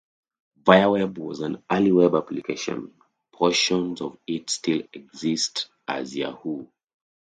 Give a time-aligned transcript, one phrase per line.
[0.65, 2.91] Viaweb was an early web application;
[3.31, 6.65] portions of it still exist as Yahoo!